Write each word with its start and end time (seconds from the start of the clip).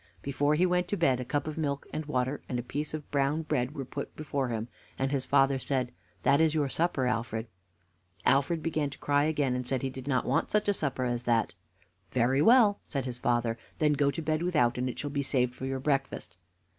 Before 0.23 0.55
he 0.55 0.65
went 0.65 0.87
to 0.87 0.97
bed, 0.97 1.19
a 1.19 1.23
cup 1.23 1.45
of 1.45 1.59
milk 1.59 1.85
and 1.93 2.07
water 2.07 2.41
and 2.49 2.57
a 2.57 2.63
piece 2.63 2.95
of 2.95 3.11
brown 3.11 3.43
bread 3.43 3.75
were 3.75 3.85
put 3.85 4.15
before 4.15 4.47
him, 4.49 4.67
and 4.97 5.11
his 5.11 5.27
father 5.27 5.59
said: 5.59 5.91
"That 6.23 6.41
is 6.41 6.55
your 6.55 6.69
supper, 6.69 7.05
Alfred." 7.05 7.45
Alfred 8.25 8.63
began 8.63 8.89
to 8.89 8.97
cry 8.97 9.25
again, 9.25 9.53
and 9.53 9.67
said 9.67 9.83
he 9.83 9.91
did 9.91 10.07
not 10.07 10.25
want 10.25 10.49
such 10.49 10.67
a 10.67 10.73
supper 10.73 11.05
as 11.05 11.21
that. 11.25 11.53
"Very 12.09 12.41
well," 12.41 12.79
said 12.87 13.05
his 13.05 13.19
father, 13.19 13.59
"then 13.77 13.93
go 13.93 14.09
to 14.09 14.23
bed 14.23 14.41
without, 14.41 14.79
and 14.79 14.89
it 14.89 14.97
shall 14.97 15.11
be 15.11 15.21
saved 15.21 15.53
for 15.53 15.67
your 15.67 15.79
breakfast." 15.79 16.35